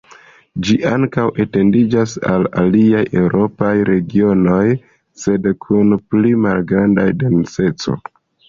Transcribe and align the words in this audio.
Ĝi 0.67 0.75
ankaŭ 0.91 1.25
etendiĝas 1.43 2.15
al 2.31 2.47
aliaj 2.63 3.03
eŭropaj 3.21 3.75
regionoj, 3.91 4.65
sed 5.25 5.49
kun 5.67 5.97
pli 6.15 6.33
malgranda 6.47 7.09
denseco. 7.25 8.01